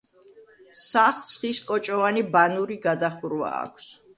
სახლს 0.83 1.35
ხის 1.41 1.61
კოჭოვანი 1.69 2.27
ბანური 2.37 2.79
გადახურვა 2.87 3.53
აქვს. 3.63 3.93